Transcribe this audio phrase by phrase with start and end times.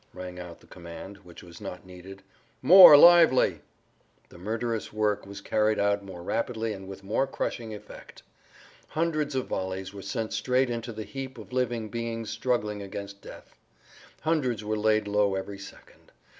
[0.15, 2.23] rang out the command which was not needed.
[2.63, 3.61] "More lively!"
[4.29, 8.23] The murderous work was carried out more rapidly and with more crushing effect.
[8.87, 13.53] Hundreds of volleys were sent straight into the heap of living beings struggling against death.
[14.21, 16.11] Hundreds were laid low every second.